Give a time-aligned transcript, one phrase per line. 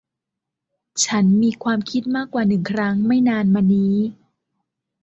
[1.05, 3.95] ฉันมีความคิดมากกว่าหนึ่งครั้งไม่นานมานี้